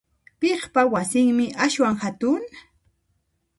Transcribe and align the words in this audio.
Piqpa 0.39 0.81
wasinmi 0.93 1.45
aswan 1.65 1.95
hatun? 2.05 2.41